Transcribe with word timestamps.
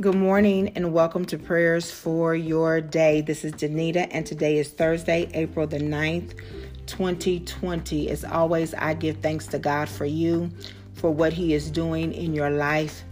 Good 0.00 0.14
morning 0.14 0.72
and 0.76 0.94
welcome 0.94 1.26
to 1.26 1.36
Prayers 1.36 1.90
for 1.90 2.34
Your 2.34 2.80
Day. 2.80 3.20
This 3.20 3.44
is 3.44 3.52
Danita 3.52 4.08
and 4.10 4.24
today 4.24 4.56
is 4.56 4.70
Thursday, 4.70 5.28
April 5.34 5.66
the 5.66 5.78
9th, 5.78 6.40
2020. 6.86 8.08
As 8.08 8.24
always, 8.24 8.72
I 8.72 8.94
give 8.94 9.18
thanks 9.18 9.46
to 9.48 9.58
God 9.58 9.90
for 9.90 10.06
you, 10.06 10.48
for 10.94 11.10
what 11.10 11.34
He 11.34 11.52
is 11.52 11.70
doing 11.70 12.14
in 12.14 12.32
your 12.32 12.48
life 12.48 13.04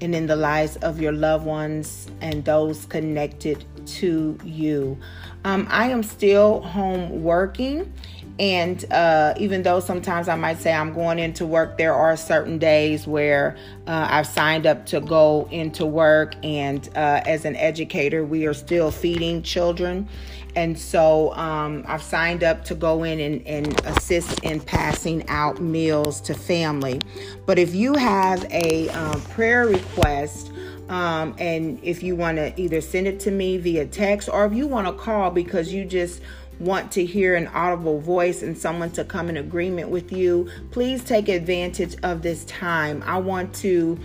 and 0.00 0.14
in 0.14 0.26
the 0.26 0.36
lives 0.36 0.76
of 0.76 0.98
your 0.98 1.12
loved 1.12 1.44
ones 1.44 2.08
and 2.22 2.42
those 2.46 2.86
connected 2.86 3.62
to 3.98 4.38
you. 4.42 4.98
Um, 5.44 5.66
I 5.68 5.88
am 5.90 6.02
still 6.02 6.62
home 6.62 7.22
working 7.22 7.92
and 8.40 8.90
uh, 8.90 9.34
even 9.36 9.62
though 9.62 9.80
sometimes 9.80 10.26
I 10.26 10.34
might 10.34 10.58
say 10.58 10.72
I'm 10.72 10.94
going 10.94 11.18
into 11.18 11.44
work, 11.44 11.76
there 11.76 11.92
are 11.92 12.16
certain 12.16 12.56
days 12.56 13.06
where 13.06 13.54
uh, 13.86 14.08
I've 14.10 14.26
signed 14.26 14.66
up 14.66 14.86
to 14.86 15.00
go 15.02 15.46
into 15.50 15.84
work. 15.84 16.34
And 16.42 16.88
uh, 16.96 17.20
as 17.26 17.44
an 17.44 17.54
educator, 17.56 18.24
we 18.24 18.46
are 18.46 18.54
still 18.54 18.90
feeding 18.90 19.42
children. 19.42 20.08
And 20.56 20.78
so 20.78 21.34
um, 21.34 21.84
I've 21.86 22.02
signed 22.02 22.42
up 22.42 22.64
to 22.64 22.74
go 22.74 23.04
in 23.04 23.20
and, 23.20 23.46
and 23.46 23.78
assist 23.84 24.42
in 24.42 24.60
passing 24.60 25.28
out 25.28 25.60
meals 25.60 26.18
to 26.22 26.32
family. 26.32 26.98
But 27.44 27.58
if 27.58 27.74
you 27.74 27.92
have 27.92 28.42
a 28.50 28.88
um, 28.88 29.20
prayer 29.20 29.66
request, 29.66 30.50
um, 30.88 31.34
and 31.38 31.78
if 31.82 32.02
you 32.02 32.16
want 32.16 32.38
to 32.38 32.58
either 32.58 32.80
send 32.80 33.06
it 33.06 33.20
to 33.20 33.30
me 33.30 33.58
via 33.58 33.84
text 33.84 34.30
or 34.30 34.46
if 34.46 34.54
you 34.54 34.66
want 34.66 34.86
to 34.86 34.94
call 34.94 35.30
because 35.30 35.72
you 35.74 35.84
just 35.84 36.22
want 36.60 36.92
to 36.92 37.04
hear 37.04 37.34
an 37.34 37.48
audible 37.48 38.00
voice 38.00 38.42
and 38.42 38.56
someone 38.56 38.90
to 38.92 39.04
come 39.04 39.28
in 39.28 39.36
agreement 39.36 39.88
with 39.88 40.12
you, 40.12 40.48
please 40.70 41.02
take 41.02 41.28
advantage 41.28 41.96
of 42.02 42.22
this 42.22 42.44
time. 42.44 43.02
I 43.06 43.18
want 43.18 43.54
to 43.56 43.98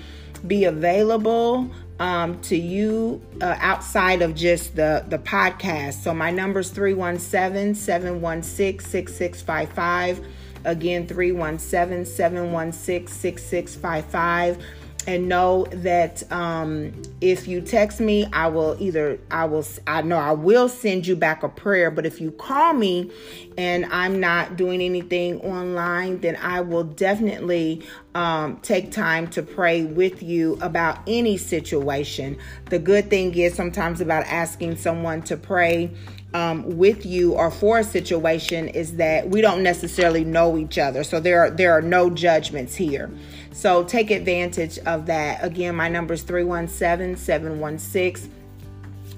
be 0.48 0.64
available 0.64 1.70
um, 2.00 2.40
to 2.42 2.58
you 2.58 3.22
uh, 3.42 3.58
outside 3.60 4.22
of 4.22 4.36
just 4.36 4.76
the, 4.76 5.06
the 5.08 5.18
podcast. 5.18 6.04
So 6.04 6.14
my 6.14 6.32
number 6.32 6.62
is 6.62 6.70
317 6.70 7.76
716 7.76 8.80
6655. 8.90 10.26
Again, 10.64 11.08
317 11.08 12.06
716 12.06 13.08
6655 13.08 14.66
and 15.08 15.30
know 15.30 15.66
that 15.72 16.30
um, 16.32 16.92
if 17.22 17.48
you 17.48 17.62
text 17.62 18.00
me, 18.00 18.26
I 18.34 18.48
will 18.48 18.76
either 18.80 19.20
I 19.30 19.46
will 19.46 19.66
I 19.86 20.02
know 20.02 20.18
I 20.18 20.32
will 20.32 20.68
send 20.68 21.06
you 21.06 21.16
back 21.16 21.44
a 21.44 21.50
prayer. 21.50 21.92
But 21.92 22.06
if 22.06 22.20
you 22.20 22.32
call 22.32 22.74
me 22.74 23.12
and 23.58 23.86
I'm 23.88 24.20
not 24.20 24.58
doing 24.58 24.82
anything 24.82 25.40
online, 25.42 26.20
then 26.22 26.36
I 26.38 26.62
will 26.62 26.84
definitely 26.84 27.84
um, 28.16 28.58
take 28.62 28.92
time 28.92 29.28
to 29.30 29.44
pray 29.44 29.84
with 29.84 30.24
you 30.24 30.58
about 30.62 31.00
any 31.08 31.38
situation. 31.38 32.38
The 32.70 32.80
good 32.80 33.10
thing 33.10 33.36
is 33.36 33.54
sometimes 33.54 34.02
about 34.02 34.26
asking 34.26 34.78
someone 34.78 35.22
to 35.24 35.38
pray 35.38 35.92
um, 36.36 36.78
with 36.78 37.06
you 37.06 37.32
or 37.32 37.50
for 37.50 37.80
a 37.80 37.84
situation 37.84 38.68
is 38.68 38.98
that 38.98 39.30
we 39.30 39.40
don't 39.40 39.64
necessarily 39.64 40.26
know 40.26 40.58
each 40.58 40.78
other. 40.78 41.06
So 41.06 41.22
there 41.22 41.40
are 41.40 41.50
there 41.50 41.72
are 41.72 41.82
no 41.82 42.10
judgments 42.10 42.76
here. 42.76 43.10
So 43.54 43.86
take 43.86 44.12
advantage 44.12 44.78
of 44.80 45.06
that. 45.06 45.42
Again, 45.42 45.76
my 45.76 45.88
number 45.88 46.14
is 46.14 46.24
317 46.24 47.16
716 47.16 48.30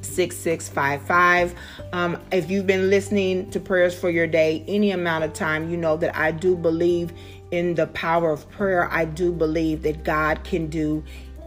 6655. 0.01 1.55
Um, 1.91 2.21
if 2.31 2.51
you've 2.51 2.67
been 2.67 2.91
listening 2.91 3.49
to 3.49 3.59
prayers 3.59 3.99
for 3.99 4.11
your 4.11 4.27
day 4.27 4.63
any 4.67 4.91
amount 4.91 5.23
of 5.23 5.33
time, 5.33 5.71
you 5.71 5.77
know 5.77 5.97
that 5.97 6.15
I 6.15 6.29
do 6.31 6.55
believe 6.55 7.11
in 7.49 7.73
the 7.73 7.87
power 7.87 8.29
of 8.29 8.47
prayer. 8.51 8.91
I 8.91 9.05
do 9.05 9.31
believe 9.31 9.81
that 9.81 10.03
God 10.03 10.43
can 10.43 10.67
do 10.67 11.03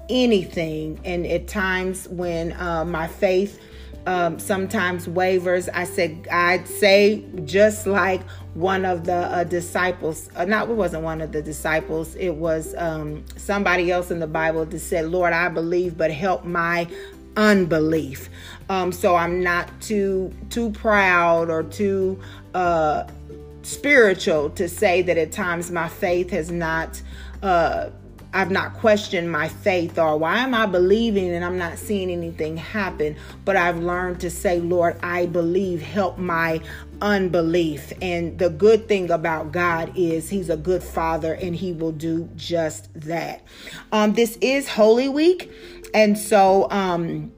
anything. 0.08 0.98
And 1.04 1.24
at 1.26 1.46
times 1.46 2.08
when 2.08 2.54
uh, 2.54 2.84
my 2.84 3.06
faith 3.06 3.60
um, 4.06 4.38
sometimes 4.38 5.08
wavers. 5.08 5.68
I 5.68 5.84
said, 5.84 6.26
I'd 6.30 6.66
say 6.66 7.24
just 7.44 7.86
like 7.86 8.22
one 8.54 8.84
of 8.84 9.04
the 9.04 9.14
uh, 9.14 9.44
disciples, 9.44 10.28
uh, 10.36 10.44
not 10.44 10.68
it 10.68 10.74
wasn't 10.74 11.04
one 11.04 11.20
of 11.20 11.32
the 11.32 11.42
disciples, 11.42 12.14
it 12.16 12.34
was 12.34 12.74
um, 12.76 13.24
somebody 13.36 13.90
else 13.90 14.10
in 14.10 14.20
the 14.20 14.26
Bible 14.26 14.64
that 14.64 14.78
said, 14.78 15.06
Lord, 15.06 15.32
I 15.32 15.48
believe, 15.48 15.96
but 15.96 16.10
help 16.10 16.44
my 16.44 16.88
unbelief. 17.36 18.28
Um, 18.68 18.92
so 18.92 19.16
I'm 19.16 19.42
not 19.42 19.68
too 19.80 20.32
too 20.50 20.70
proud 20.70 21.50
or 21.50 21.62
too 21.62 22.20
uh, 22.54 23.04
spiritual 23.62 24.50
to 24.50 24.68
say 24.68 25.02
that 25.02 25.16
at 25.16 25.32
times 25.32 25.70
my 25.70 25.88
faith 25.88 26.30
has 26.30 26.50
not 26.50 27.00
uh, 27.42 27.90
I've 28.32 28.50
not 28.50 28.74
questioned 28.74 29.30
my 29.30 29.48
faith 29.48 29.98
or 29.98 30.16
why 30.16 30.38
am 30.38 30.54
I 30.54 30.66
believing 30.66 31.30
and 31.32 31.44
I'm 31.44 31.58
not 31.58 31.78
seeing 31.78 32.10
anything 32.10 32.56
happen. 32.56 33.16
But 33.44 33.56
I've 33.56 33.78
learned 33.78 34.20
to 34.20 34.30
say, 34.30 34.60
Lord, 34.60 34.98
I 35.02 35.26
believe, 35.26 35.82
help 35.82 36.18
my 36.18 36.60
unbelief. 37.02 37.92
And 38.00 38.38
the 38.38 38.50
good 38.50 38.86
thing 38.86 39.10
about 39.10 39.52
God 39.52 39.92
is 39.96 40.28
He's 40.28 40.50
a 40.50 40.56
good 40.56 40.82
Father 40.82 41.34
and 41.34 41.56
He 41.56 41.72
will 41.72 41.92
do 41.92 42.28
just 42.36 42.88
that. 43.00 43.42
Um, 43.90 44.12
this 44.14 44.38
is 44.40 44.68
Holy 44.68 45.08
Week. 45.08 45.50
And 45.92 46.16
so, 46.16 46.70
um, 46.70 47.32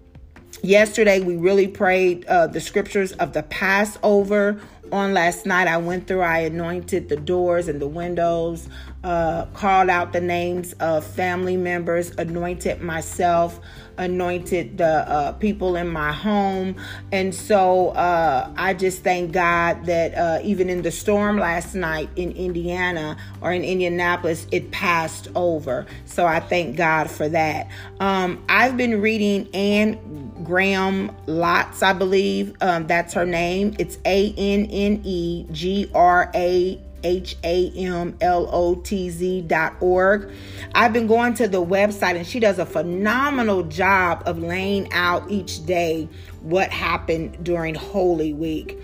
yesterday 0.62 1.20
we 1.20 1.36
really 1.36 1.66
prayed 1.68 2.26
uh, 2.26 2.46
the 2.46 2.60
scriptures 2.60 3.12
of 3.12 3.32
the 3.32 3.42
Passover 3.44 4.60
on 4.92 5.14
last 5.14 5.46
night. 5.46 5.66
I 5.66 5.78
went 5.78 6.06
through, 6.06 6.20
I 6.20 6.40
anointed 6.40 7.08
the 7.08 7.16
doors 7.16 7.68
and 7.68 7.80
the 7.80 7.88
windows, 7.88 8.68
uh, 9.04 9.46
called 9.54 9.90
out 9.90 10.12
the 10.12 10.20
names 10.20 10.74
of 10.74 11.04
family 11.04 11.56
members, 11.56 12.10
anointed 12.18 12.80
myself, 12.80 13.60
anointed 13.98 14.78
the 14.78 15.08
uh, 15.10 15.32
people 15.32 15.76
in 15.76 15.88
my 15.88 16.12
home. 16.12 16.76
And 17.10 17.34
so 17.34 17.88
uh, 17.90 18.52
I 18.56 18.74
just 18.74 19.02
thank 19.02 19.32
God 19.32 19.86
that 19.86 20.14
uh, 20.14 20.40
even 20.42 20.70
in 20.70 20.82
the 20.82 20.90
storm 20.90 21.38
last 21.38 21.74
night 21.74 22.08
in 22.16 22.32
Indiana 22.32 23.16
or 23.40 23.52
in 23.52 23.64
Indianapolis, 23.64 24.46
it 24.50 24.70
passed 24.70 25.28
over. 25.34 25.86
So 26.04 26.26
I 26.26 26.40
thank 26.40 26.76
God 26.76 27.10
for 27.10 27.28
that. 27.28 27.68
Um, 28.00 28.42
I've 28.48 28.76
been 28.76 29.00
reading 29.00 29.48
Anne 29.54 30.32
Graham 30.44 31.10
Lotz, 31.26 31.82
I 31.82 31.92
believe. 31.92 32.54
Um, 32.60 32.86
that's 32.86 33.14
her 33.14 33.26
name. 33.26 33.74
It's 33.78 33.98
A 34.04 34.32
N 34.36 34.66
N 34.66 35.00
E 35.04 35.46
G 35.50 35.90
R 35.94 36.30
A 36.34 36.80
H 37.02 37.36
A 37.44 37.70
M 37.70 38.16
L 38.20 38.48
O 38.52 38.76
T 38.76 39.10
Z 39.10 39.42
dot 39.42 39.76
org. 39.80 40.30
I've 40.74 40.92
been 40.92 41.06
going 41.06 41.34
to 41.34 41.48
the 41.48 41.64
website 41.64 42.16
and 42.16 42.26
she 42.26 42.40
does 42.40 42.58
a 42.58 42.66
phenomenal 42.66 43.64
job 43.64 44.22
of 44.26 44.38
laying 44.38 44.92
out 44.92 45.30
each 45.30 45.64
day 45.66 46.08
what 46.40 46.70
happened 46.70 47.44
during 47.44 47.74
Holy 47.74 48.32
Week. 48.32 48.78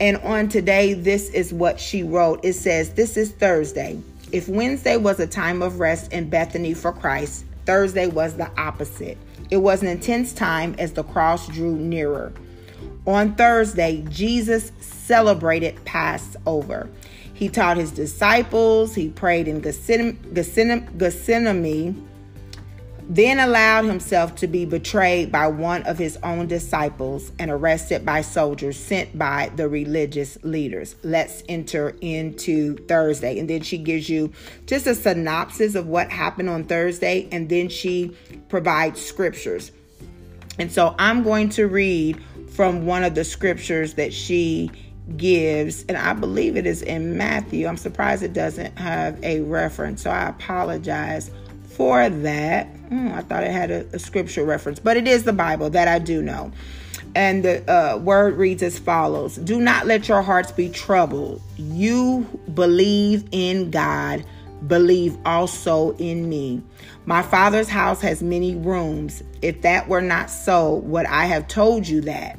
And 0.00 0.16
on 0.18 0.48
today, 0.48 0.94
this 0.94 1.30
is 1.30 1.52
what 1.52 1.78
she 1.78 2.02
wrote. 2.02 2.44
It 2.44 2.54
says, 2.54 2.94
This 2.94 3.16
is 3.16 3.32
Thursday. 3.32 4.00
If 4.32 4.48
Wednesday 4.48 4.96
was 4.96 5.20
a 5.20 5.26
time 5.26 5.62
of 5.62 5.78
rest 5.78 6.12
in 6.12 6.28
Bethany 6.28 6.74
for 6.74 6.92
Christ, 6.92 7.44
Thursday 7.66 8.08
was 8.08 8.36
the 8.36 8.50
opposite. 8.60 9.16
It 9.50 9.58
was 9.58 9.82
an 9.82 9.88
intense 9.88 10.32
time 10.32 10.74
as 10.78 10.92
the 10.92 11.04
cross 11.04 11.46
drew 11.48 11.76
nearer. 11.76 12.32
On 13.06 13.34
Thursday, 13.34 14.04
Jesus 14.08 14.72
celebrated 14.80 15.84
Passover. 15.84 16.88
He 17.34 17.48
taught 17.48 17.76
his 17.76 17.90
disciples, 17.90 18.94
he 18.94 19.10
prayed 19.10 19.48
in 19.48 19.60
Gethsemane, 19.60 20.18
then 23.06 23.38
allowed 23.38 23.84
himself 23.84 24.34
to 24.36 24.46
be 24.46 24.64
betrayed 24.64 25.30
by 25.30 25.48
one 25.48 25.82
of 25.82 25.98
his 25.98 26.16
own 26.22 26.46
disciples 26.46 27.32
and 27.38 27.50
arrested 27.50 28.06
by 28.06 28.22
soldiers 28.22 28.78
sent 28.78 29.18
by 29.18 29.50
the 29.56 29.68
religious 29.68 30.38
leaders. 30.42 30.96
Let's 31.02 31.42
enter 31.48 31.94
into 32.00 32.76
Thursday. 32.86 33.38
And 33.38 33.50
then 33.50 33.60
she 33.62 33.76
gives 33.76 34.08
you 34.08 34.32
just 34.66 34.86
a 34.86 34.94
synopsis 34.94 35.74
of 35.74 35.86
what 35.86 36.10
happened 36.10 36.48
on 36.48 36.64
Thursday, 36.64 37.28
and 37.30 37.48
then 37.48 37.68
she 37.68 38.16
provides 38.48 39.04
scriptures. 39.04 39.70
And 40.58 40.72
so 40.72 40.94
I'm 40.98 41.24
going 41.24 41.50
to 41.50 41.66
read 41.66 42.22
from 42.52 42.86
one 42.86 43.04
of 43.04 43.14
the 43.14 43.24
scriptures 43.24 43.94
that 43.94 44.14
she 44.14 44.70
gives, 45.16 45.84
and 45.88 45.96
I 45.96 46.12
believe 46.14 46.56
it 46.56 46.66
is 46.66 46.82
in 46.82 47.16
Matthew. 47.16 47.66
I'm 47.66 47.76
surprised 47.76 48.22
it 48.22 48.32
doesn't 48.32 48.78
have 48.78 49.22
a 49.22 49.40
reference, 49.42 50.02
so 50.02 50.10
I 50.10 50.28
apologize 50.28 51.30
for 51.64 52.08
that. 52.08 52.72
Mm, 52.88 53.12
I 53.12 53.20
thought 53.22 53.44
it 53.44 53.50
had 53.50 53.70
a, 53.70 53.86
a, 53.92 53.98
scripture 53.98 54.44
reference, 54.44 54.78
but 54.78 54.96
it 54.96 55.08
is 55.08 55.24
the 55.24 55.32
Bible 55.32 55.70
that 55.70 55.88
I 55.88 55.98
do 55.98 56.22
know. 56.22 56.52
And 57.14 57.44
the 57.44 57.70
uh, 57.70 57.98
word 57.98 58.34
reads 58.34 58.62
as 58.62 58.78
follows 58.78 59.36
Do 59.36 59.60
not 59.60 59.86
let 59.86 60.08
your 60.08 60.22
hearts 60.22 60.52
be 60.52 60.68
troubled. 60.68 61.42
You 61.56 62.26
believe 62.54 63.28
in 63.30 63.70
God, 63.70 64.24
believe 64.66 65.16
also 65.24 65.92
in 65.96 66.28
me. 66.28 66.62
My 67.06 67.22
Father's 67.22 67.68
house 67.68 68.00
has 68.00 68.22
many 68.22 68.56
rooms. 68.56 69.22
If 69.42 69.62
that 69.62 69.88
were 69.88 70.00
not 70.00 70.30
so, 70.30 70.76
would 70.76 71.06
I 71.06 71.26
have 71.26 71.48
told 71.48 71.86
you 71.86 72.00
that? 72.02 72.38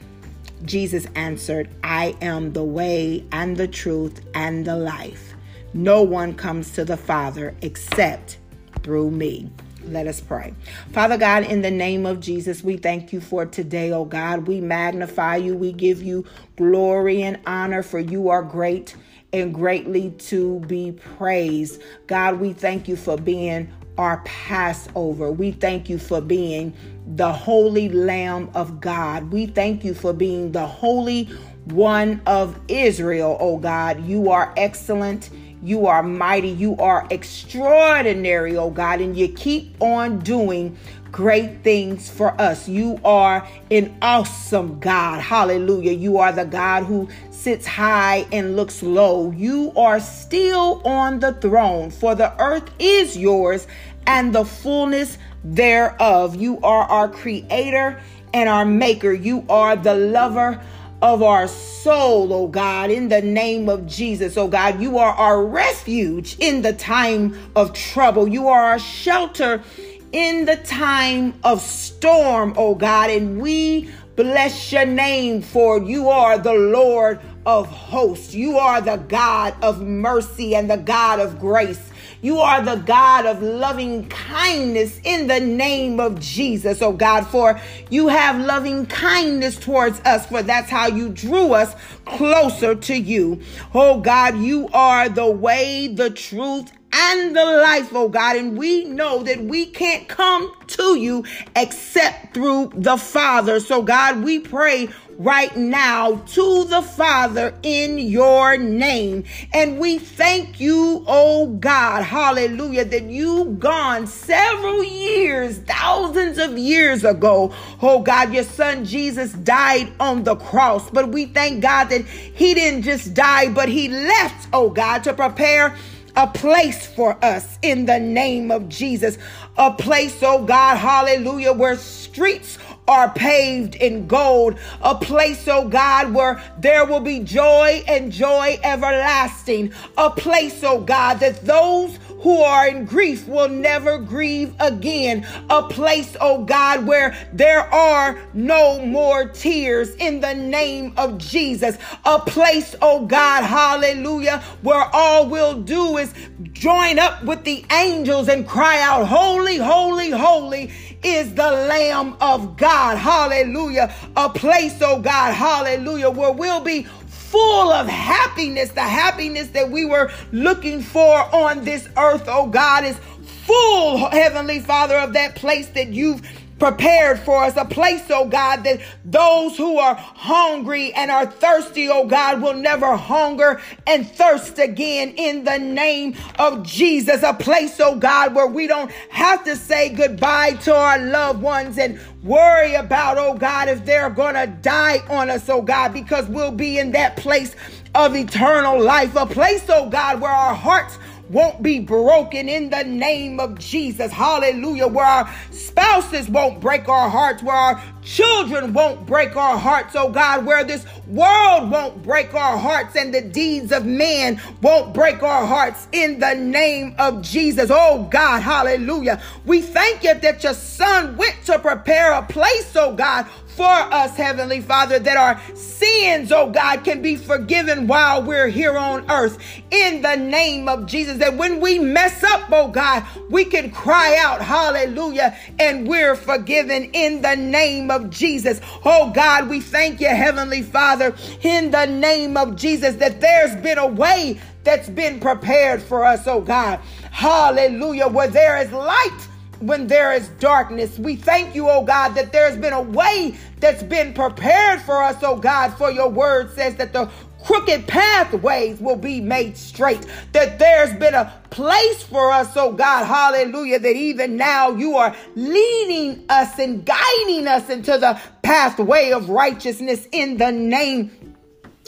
Jesus 0.65 1.07
answered, 1.15 1.69
I 1.83 2.15
am 2.21 2.53
the 2.53 2.63
way 2.63 3.25
and 3.31 3.57
the 3.57 3.67
truth 3.67 4.21
and 4.33 4.65
the 4.65 4.75
life. 4.75 5.33
No 5.73 6.03
one 6.03 6.33
comes 6.33 6.71
to 6.73 6.85
the 6.85 6.97
Father 6.97 7.55
except 7.61 8.37
through 8.83 9.11
me. 9.11 9.49
Let 9.85 10.05
us 10.07 10.21
pray. 10.21 10.53
Father 10.91 11.17
God, 11.17 11.43
in 11.43 11.61
the 11.61 11.71
name 11.71 12.05
of 12.05 12.19
Jesus, 12.19 12.63
we 12.63 12.77
thank 12.77 13.11
you 13.11 13.19
for 13.19 13.45
today, 13.45 13.91
oh 13.91 14.05
God. 14.05 14.47
We 14.47 14.61
magnify 14.61 15.37
you. 15.37 15.55
We 15.55 15.71
give 15.71 16.03
you 16.03 16.25
glory 16.55 17.23
and 17.23 17.39
honor, 17.47 17.81
for 17.81 17.99
you 17.99 18.29
are 18.29 18.43
great 18.43 18.95
and 19.33 19.53
greatly 19.53 20.11
to 20.11 20.59
be 20.61 20.91
praised. 20.91 21.81
God, 22.07 22.39
we 22.39 22.53
thank 22.53 22.87
you 22.87 22.95
for 22.95 23.17
being 23.17 23.71
our 23.97 24.21
Passover. 24.25 25.31
We 25.31 25.51
thank 25.51 25.89
you 25.89 25.97
for 25.97 26.21
being 26.21 26.73
the 27.15 27.31
holy 27.31 27.89
Lamb 27.89 28.49
of 28.53 28.81
God. 28.81 29.31
We 29.31 29.45
thank 29.45 29.83
you 29.83 29.93
for 29.93 30.13
being 30.13 30.51
the 30.51 30.65
Holy 30.65 31.25
One 31.65 32.21
of 32.25 32.59
Israel, 32.67 33.37
oh 33.39 33.57
God. 33.57 34.03
You 34.05 34.31
are 34.31 34.53
excellent. 34.57 35.29
You 35.63 35.85
are 35.85 36.01
mighty. 36.01 36.49
You 36.49 36.75
are 36.77 37.05
extraordinary, 37.11 38.57
oh 38.57 38.71
God, 38.71 38.99
and 38.99 39.15
you 39.15 39.27
keep 39.27 39.79
on 39.79 40.19
doing 40.19 40.75
great 41.11 41.63
things 41.63 42.09
for 42.09 42.39
us. 42.39 42.67
You 42.67 42.99
are 43.03 43.47
an 43.69 43.95
awesome 44.01 44.79
God. 44.79 45.21
Hallelujah. 45.21 45.91
You 45.91 46.17
are 46.17 46.31
the 46.31 46.45
God 46.45 46.83
who 46.83 47.09
sits 47.29 47.65
high 47.65 48.25
and 48.31 48.55
looks 48.55 48.81
low. 48.81 49.31
You 49.31 49.73
are 49.75 49.99
still 49.99 50.81
on 50.85 51.19
the 51.19 51.33
throne, 51.33 51.89
for 51.91 52.15
the 52.15 52.39
earth 52.41 52.69
is 52.79 53.17
yours 53.17 53.67
and 54.07 54.33
the 54.33 54.45
fullness 54.45 55.17
thereof. 55.43 56.35
You 56.35 56.59
are 56.61 56.83
our 56.83 57.09
creator 57.09 57.99
and 58.33 58.47
our 58.47 58.65
maker. 58.65 59.11
You 59.11 59.45
are 59.49 59.75
the 59.75 59.95
lover 59.95 60.61
of 61.01 61.23
our 61.23 61.47
soul, 61.47 62.31
oh 62.31 62.47
God, 62.47 62.91
in 62.91 63.09
the 63.09 63.21
name 63.21 63.69
of 63.69 63.87
Jesus, 63.87 64.37
oh 64.37 64.47
God. 64.47 64.79
You 64.79 64.99
are 64.99 65.11
our 65.11 65.43
refuge 65.43 66.37
in 66.39 66.61
the 66.61 66.73
time 66.73 67.35
of 67.55 67.73
trouble. 67.73 68.27
You 68.27 68.47
are 68.47 68.61
our 68.61 68.79
shelter 68.79 69.63
in 70.11 70.45
the 70.45 70.57
time 70.57 71.33
of 71.43 71.61
storm, 71.61 72.53
oh 72.57 72.75
God, 72.75 73.09
and 73.09 73.41
we 73.41 73.89
bless 74.15 74.71
your 74.71 74.85
name 74.85 75.41
for 75.41 75.81
you 75.81 76.09
are 76.09 76.37
the 76.37 76.53
Lord 76.53 77.19
of 77.45 77.67
hosts. 77.67 78.33
You 78.33 78.57
are 78.57 78.81
the 78.81 78.97
God 78.97 79.55
of 79.61 79.81
mercy 79.81 80.55
and 80.55 80.69
the 80.69 80.77
God 80.77 81.19
of 81.19 81.39
grace. 81.39 81.91
You 82.21 82.37
are 82.37 82.61
the 82.61 82.75
God 82.75 83.25
of 83.25 83.41
loving 83.41 84.07
kindness 84.09 84.99
in 85.03 85.25
the 85.25 85.39
name 85.39 85.99
of 85.99 86.19
Jesus, 86.19 86.81
oh 86.83 86.93
God, 86.93 87.25
for 87.25 87.59
you 87.89 88.09
have 88.09 88.39
loving 88.39 88.85
kindness 88.85 89.57
towards 89.57 89.99
us, 90.01 90.27
for 90.27 90.43
that's 90.43 90.69
how 90.69 90.87
you 90.87 91.09
drew 91.09 91.53
us 91.53 91.75
closer 92.05 92.75
to 92.75 92.95
you. 92.95 93.41
Oh 93.73 93.99
God, 94.01 94.37
you 94.37 94.69
are 94.71 95.09
the 95.09 95.31
way, 95.31 95.87
the 95.87 96.11
truth, 96.11 96.71
and 96.93 97.35
the 97.35 97.45
life, 97.45 97.91
oh 97.93 98.09
God. 98.09 98.35
And 98.35 98.57
we 98.57 98.85
know 98.85 99.23
that 99.23 99.41
we 99.41 99.65
can't 99.65 100.07
come 100.07 100.53
to 100.67 100.95
you 100.95 101.23
except 101.55 102.33
through 102.33 102.71
the 102.75 102.97
Father. 102.97 103.59
So, 103.59 103.81
God, 103.81 104.23
we 104.23 104.39
pray 104.39 104.89
right 105.17 105.55
now 105.55 106.15
to 106.15 106.63
the 106.65 106.81
Father 106.81 107.53
in 107.61 107.97
your 107.97 108.57
name. 108.57 109.23
And 109.53 109.79
we 109.79 109.99
thank 109.99 110.59
you, 110.59 111.03
oh 111.07 111.47
God, 111.47 112.03
hallelujah, 112.03 112.85
that 112.85 113.03
you 113.03 113.55
gone 113.59 114.07
several 114.07 114.83
years, 114.83 115.59
thousands 115.59 116.37
of 116.39 116.57
years 116.57 117.03
ago. 117.03 117.53
Oh 117.81 118.01
God, 118.01 118.33
your 118.33 118.43
son 118.43 118.83
Jesus 118.83 119.33
died 119.33 119.93
on 119.99 120.23
the 120.23 120.35
cross. 120.35 120.89
But 120.89 121.09
we 121.09 121.25
thank 121.25 121.61
God 121.61 121.85
that 121.85 122.05
he 122.05 122.53
didn't 122.53 122.83
just 122.83 123.13
die, 123.13 123.51
but 123.51 123.69
he 123.69 123.89
left, 123.89 124.47
oh 124.53 124.69
God, 124.69 125.03
to 125.03 125.13
prepare 125.13 125.75
a 126.15 126.27
place 126.27 126.85
for 126.85 127.23
us 127.23 127.57
in 127.61 127.85
the 127.85 127.99
name 127.99 128.51
of 128.51 128.69
Jesus. 128.69 129.17
A 129.57 129.71
place, 129.71 130.17
oh 130.21 130.43
God, 130.45 130.77
hallelujah, 130.77 131.53
where 131.53 131.75
streets 131.77 132.57
are 132.91 133.09
paved 133.13 133.75
in 133.75 134.05
gold. 134.05 134.59
A 134.81 134.93
place, 134.93 135.47
oh 135.47 135.67
God, 135.67 136.13
where 136.13 136.43
there 136.59 136.85
will 136.85 136.99
be 136.99 137.19
joy 137.19 137.83
and 137.87 138.11
joy 138.11 138.59
everlasting. 138.63 139.71
A 139.97 140.09
place, 140.09 140.61
oh 140.63 140.81
God, 140.81 141.21
that 141.21 141.45
those 141.45 141.97
who 142.19 142.37
are 142.41 142.67
in 142.67 142.83
grief 142.85 143.27
will 143.27 143.47
never 143.47 143.97
grieve 143.97 144.53
again. 144.59 145.25
A 145.49 145.63
place, 145.63 146.17
oh 146.19 146.43
God, 146.43 146.85
where 146.85 147.15
there 147.31 147.61
are 147.73 148.19
no 148.33 148.85
more 148.85 149.29
tears 149.29 149.95
in 149.95 150.19
the 150.19 150.33
name 150.33 150.93
of 150.97 151.17
Jesus. 151.17 151.77
A 152.05 152.19
place, 152.19 152.75
oh 152.81 153.05
God, 153.05 153.43
hallelujah, 153.43 154.39
where 154.61 154.83
all 154.93 155.29
we'll 155.29 155.61
do 155.61 155.97
is 155.97 156.13
join 156.51 156.99
up 156.99 157.23
with 157.23 157.45
the 157.45 157.65
angels 157.71 158.27
and 158.27 158.45
cry 158.45 158.81
out, 158.81 159.07
Holy, 159.07 159.57
holy, 159.57 160.11
holy 160.11 160.71
is 161.03 161.33
the 161.33 161.49
Lamb 161.49 162.15
of 162.21 162.57
God. 162.57 162.97
Hallelujah. 162.97 163.93
A 164.15 164.29
place, 164.29 164.77
oh 164.81 164.99
God, 164.99 165.33
hallelujah, 165.33 166.09
where 166.09 166.31
we'll 166.31 166.61
be 166.61 166.83
full 167.07 167.71
of 167.71 167.87
happiness. 167.87 168.71
The 168.71 168.81
happiness 168.81 169.47
that 169.49 169.69
we 169.69 169.85
were 169.85 170.11
looking 170.31 170.81
for 170.81 171.17
on 171.33 171.63
this 171.63 171.87
earth, 171.97 172.25
oh 172.27 172.47
God, 172.47 172.83
is 172.83 172.97
full, 173.45 174.09
Heavenly 174.09 174.59
Father, 174.59 174.95
of 174.97 175.13
that 175.13 175.35
place 175.35 175.67
that 175.69 175.87
you've 175.89 176.21
prepared 176.61 177.17
for 177.17 177.43
us, 177.43 177.57
a 177.57 177.65
place, 177.65 178.03
oh 178.11 178.23
God, 178.23 178.63
that 178.65 178.81
those 179.03 179.57
who 179.57 179.79
are 179.79 179.95
hungry 179.95 180.93
and 180.93 181.09
are 181.09 181.25
thirsty, 181.25 181.89
oh 181.89 182.05
God, 182.05 182.39
will 182.39 182.53
never 182.53 182.95
hunger 182.95 183.59
and 183.87 184.07
thirst 184.07 184.59
again 184.59 185.11
in 185.17 185.43
the 185.43 185.57
name 185.57 186.15
of 186.37 186.61
Jesus. 186.61 187.23
A 187.23 187.33
place, 187.33 187.79
oh 187.79 187.95
God, 187.95 188.35
where 188.35 188.45
we 188.45 188.67
don't 188.67 188.91
have 189.09 189.43
to 189.45 189.55
say 189.55 189.89
goodbye 189.89 190.53
to 190.61 190.75
our 190.75 190.99
loved 190.99 191.41
ones 191.41 191.79
and 191.79 191.99
worry 192.21 192.75
about, 192.75 193.17
oh 193.17 193.33
God, 193.33 193.67
if 193.67 193.83
they're 193.83 194.11
going 194.11 194.35
to 194.35 194.45
die 194.61 194.99
on 195.09 195.31
us, 195.31 195.49
oh 195.49 195.63
God, 195.63 195.93
because 195.93 196.27
we'll 196.27 196.51
be 196.51 196.77
in 196.77 196.91
that 196.91 197.17
place 197.17 197.55
of 197.95 198.15
eternal 198.15 198.79
life. 198.79 199.15
A 199.15 199.25
place, 199.25 199.65
oh 199.67 199.89
God, 199.89 200.21
where 200.21 200.29
our 200.29 200.53
hearts 200.53 200.99
won't 201.31 201.63
be 201.63 201.79
broken 201.79 202.49
in 202.49 202.69
the 202.69 202.83
name 202.83 203.39
of 203.39 203.57
Jesus. 203.57 204.11
Hallelujah. 204.11 204.87
Where 204.87 205.05
our 205.05 205.33
spouses 205.51 206.29
won't 206.29 206.59
break 206.59 206.89
our 206.89 207.09
hearts, 207.09 207.41
where 207.41 207.55
our 207.55 207.81
children 208.03 208.73
won't 208.73 209.05
break 209.05 209.35
our 209.35 209.57
hearts, 209.57 209.95
oh 209.95 210.09
God, 210.09 210.45
where 210.45 210.63
this 210.63 210.85
world 211.07 211.69
won't 211.69 212.03
break 212.03 212.33
our 212.33 212.57
hearts 212.57 212.95
and 212.95 213.13
the 213.13 213.21
deeds 213.21 213.71
of 213.71 213.85
men 213.85 214.41
won't 214.61 214.93
break 214.93 215.21
our 215.23 215.45
hearts 215.45 215.87
in 215.91 216.19
the 216.19 216.33
name 216.33 216.95
of 216.97 217.21
Jesus. 217.21 217.69
Oh 217.71 218.07
God, 218.09 218.41
hallelujah. 218.41 219.21
We 219.45 219.61
thank 219.61 220.03
you 220.03 220.13
that 220.13 220.43
your 220.43 220.53
son 220.53 221.15
went 221.17 221.35
to 221.45 221.59
prepare 221.59 222.13
a 222.13 222.23
place, 222.23 222.73
oh 222.75 222.93
God, 222.93 223.27
for 223.55 223.65
us, 223.65 224.15
Heavenly 224.15 224.61
Father, 224.61 224.99
that 224.99 225.17
our 225.17 225.39
sins, 225.55 226.31
oh 226.31 226.49
God, 226.49 226.83
can 226.83 227.01
be 227.01 227.15
forgiven 227.15 227.87
while 227.87 228.23
we're 228.23 228.47
here 228.47 228.77
on 228.77 229.09
earth. 229.09 229.37
In 229.71 230.01
the 230.01 230.15
name 230.15 230.67
of 230.67 230.85
Jesus, 230.85 231.17
that 231.17 231.35
when 231.35 231.59
we 231.59 231.79
mess 231.79 232.23
up, 232.23 232.43
oh 232.51 232.69
God, 232.69 233.05
we 233.29 233.45
can 233.45 233.71
cry 233.71 234.17
out, 234.19 234.41
hallelujah, 234.41 235.37
and 235.59 235.87
we're 235.87 236.15
forgiven 236.15 236.85
in 236.93 237.21
the 237.21 237.35
name 237.35 237.91
of 237.91 238.09
Jesus. 238.09 238.61
Oh 238.85 239.11
God, 239.11 239.49
we 239.49 239.59
thank 239.59 239.99
you, 239.99 240.07
Heavenly 240.07 240.61
Father, 240.61 241.15
in 241.41 241.71
the 241.71 241.85
name 241.85 242.37
of 242.37 242.55
Jesus, 242.55 242.95
that 242.95 243.21
there's 243.21 243.55
been 243.57 243.77
a 243.77 243.87
way 243.87 244.39
that's 244.63 244.89
been 244.89 245.19
prepared 245.19 245.81
for 245.81 246.05
us, 246.05 246.27
oh 246.27 246.41
God. 246.41 246.79
Hallelujah, 247.11 248.07
where 248.07 248.27
there 248.27 248.57
is 248.57 248.71
light 248.71 249.27
when 249.61 249.87
there 249.87 250.11
is 250.13 250.27
darkness. 250.39 250.97
We 250.97 251.15
thank 251.15 251.55
you, 251.55 251.69
oh 251.69 251.83
God, 251.83 252.09
that 252.15 252.31
there's 252.31 252.57
been 252.57 252.73
a 252.73 252.81
way 252.81 253.35
that's 253.59 253.83
been 253.83 254.13
prepared 254.13 254.81
for 254.81 255.01
us, 255.03 255.17
oh 255.21 255.37
God, 255.37 255.69
for 255.77 255.91
your 255.91 256.09
word 256.09 256.51
says 256.51 256.75
that 256.75 256.93
the 256.93 257.09
crooked 257.43 257.87
pathways 257.87 258.79
will 258.79 258.95
be 258.95 259.19
made 259.19 259.57
straight. 259.57 260.05
That 260.31 260.59
there's 260.59 260.93
been 260.97 261.13
a 261.13 261.33
place 261.49 262.03
for 262.03 262.31
us, 262.31 262.55
oh 262.55 262.71
God, 262.71 263.05
hallelujah, 263.05 263.79
that 263.79 263.95
even 263.95 264.37
now 264.37 264.71
you 264.71 264.97
are 264.97 265.15
leading 265.35 266.25
us 266.29 266.57
and 266.59 266.85
guiding 266.85 267.47
us 267.47 267.69
into 267.69 267.97
the 267.97 268.19
pathway 268.41 269.11
of 269.11 269.29
righteousness 269.29 270.07
in 270.11 270.37
the 270.37 270.51
name 270.51 271.11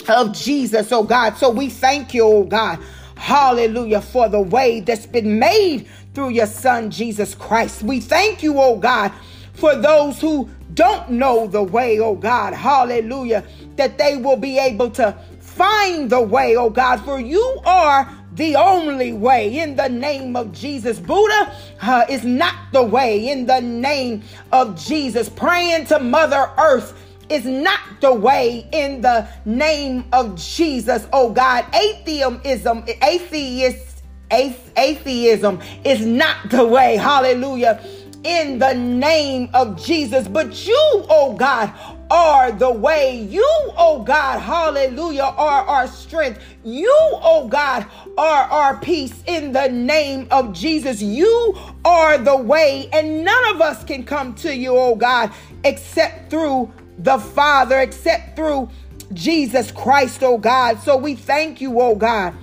of 0.07 0.33
Jesus, 0.33 0.91
oh 0.91 1.03
God. 1.03 1.37
So 1.37 1.49
we 1.49 1.69
thank 1.69 2.13
you, 2.13 2.23
oh 2.23 2.43
God, 2.43 2.79
hallelujah, 3.15 4.01
for 4.01 4.27
the 4.29 4.41
way 4.41 4.79
that's 4.79 5.05
been 5.05 5.39
made 5.39 5.87
through 6.13 6.29
your 6.29 6.47
son, 6.47 6.91
Jesus 6.91 7.35
Christ. 7.35 7.83
We 7.83 7.99
thank 7.99 8.43
you, 8.43 8.59
oh 8.59 8.77
God, 8.77 9.11
for 9.53 9.75
those 9.75 10.19
who 10.19 10.49
don't 10.73 11.11
know 11.11 11.47
the 11.47 11.63
way, 11.63 11.99
oh 11.99 12.15
God, 12.15 12.53
hallelujah, 12.53 13.43
that 13.75 13.97
they 13.97 14.17
will 14.17 14.37
be 14.37 14.57
able 14.57 14.89
to 14.91 15.17
find 15.39 16.09
the 16.09 16.21
way, 16.21 16.55
oh 16.55 16.69
God, 16.69 17.03
for 17.03 17.19
you 17.19 17.59
are 17.65 18.09
the 18.33 18.55
only 18.55 19.13
way 19.13 19.59
in 19.59 19.75
the 19.75 19.87
name 19.87 20.35
of 20.35 20.51
Jesus. 20.51 20.99
Buddha 20.99 21.55
uh, 21.81 22.05
is 22.09 22.23
not 22.23 22.55
the 22.71 22.81
way 22.81 23.29
in 23.29 23.45
the 23.45 23.59
name 23.59 24.23
of 24.51 24.75
Jesus. 24.83 25.29
Praying 25.29 25.85
to 25.87 25.99
Mother 25.99 26.49
Earth 26.57 26.99
is 27.29 27.45
not 27.45 27.79
the 28.01 28.13
way 28.13 28.67
in 28.71 29.01
the 29.01 29.27
name 29.45 30.05
of 30.11 30.35
Jesus. 30.35 31.07
Oh 31.13 31.29
God, 31.29 31.65
atheism, 31.75 32.83
atheist, 33.01 33.92
atheism 34.77 35.61
is 35.83 36.05
not 36.05 36.49
the 36.49 36.65
way. 36.65 36.97
Hallelujah. 36.97 37.83
In 38.23 38.59
the 38.59 38.73
name 38.73 39.49
of 39.53 39.83
Jesus. 39.83 40.27
But 40.27 40.65
you, 40.65 40.77
oh 41.09 41.35
God, 41.37 41.73
are 42.13 42.51
the 42.51 42.71
way. 42.71 43.19
You, 43.19 43.47
oh 43.75 44.03
God, 44.05 44.39
hallelujah, 44.39 45.23
are 45.23 45.63
our 45.63 45.87
strength. 45.87 46.41
You, 46.63 46.95
oh 47.01 47.47
God, 47.47 47.87
are 48.17 48.43
our 48.43 48.77
peace 48.77 49.23
in 49.25 49.51
the 49.51 49.67
name 49.67 50.27
of 50.29 50.53
Jesus. 50.53 51.01
You 51.01 51.57
are 51.83 52.19
the 52.19 52.37
way, 52.37 52.87
and 52.93 53.25
none 53.25 53.55
of 53.55 53.61
us 53.61 53.83
can 53.83 54.03
come 54.03 54.35
to 54.35 54.55
you, 54.55 54.77
oh 54.77 54.95
God, 54.95 55.31
except 55.63 56.29
through 56.29 56.71
the 56.99 57.17
Father, 57.17 57.79
except 57.79 58.35
through 58.35 58.69
Jesus 59.13 59.71
Christ, 59.71 60.21
oh 60.23 60.37
God. 60.37 60.79
So 60.79 60.95
we 60.95 61.15
thank 61.15 61.61
you, 61.61 61.81
oh 61.81 61.95
God. 61.95 62.35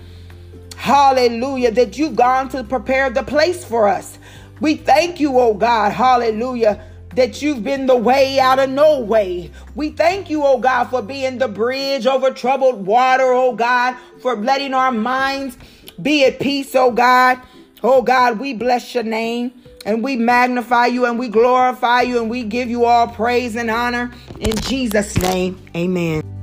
Hallelujah, 0.81 1.73
that 1.73 1.99
you've 1.99 2.17
gone 2.17 2.49
to 2.49 2.65
prepare 2.65 3.11
the 3.11 3.23
place 3.23 3.63
for 3.63 3.87
us. 3.87 4.19
We 4.61 4.77
thank 4.77 5.21
you, 5.21 5.39
oh 5.39 5.53
God. 5.53 5.93
Hallelujah 5.93 6.83
that 7.17 7.43
you've 7.43 7.63
been 7.63 7.87
the 7.87 7.97
way 7.97 8.39
out 8.39 8.59
of 8.61 8.71
no 8.71 9.01
way. 9.01 9.51
We 9.75 9.91
thank 9.91 10.31
you, 10.31 10.45
oh 10.45 10.59
God, 10.59 10.85
for 10.85 11.03
being 11.03 11.39
the 11.39 11.49
bridge 11.49 12.07
over 12.07 12.31
troubled 12.31 12.87
water, 12.87 13.25
oh 13.25 13.53
God, 13.53 13.97
for 14.21 14.37
letting 14.37 14.73
our 14.73 14.93
minds 14.93 15.59
be 16.01 16.25
at 16.25 16.39
peace, 16.39 16.75
oh 16.75 16.93
God. 16.93 17.41
Oh 17.83 18.01
God, 18.01 18.39
we 18.39 18.55
bless 18.55 18.95
your 18.95 19.05
name 19.05 19.53
and 19.85 20.03
we 20.03 20.17
magnify 20.17 20.87
you 20.87 21.05
and 21.05 21.19
we 21.19 21.29
glorify 21.29 22.03
you 22.03 22.21
and 22.23 22.31
we 22.31 22.43
give 22.43 22.71
you 22.71 22.87
all 22.87 23.09
praise 23.09 23.55
and 23.55 23.71
honor 23.71 24.13
in 24.39 24.55
Jesus' 24.57 25.19
name. 25.19 25.61
Amen. 25.77 26.40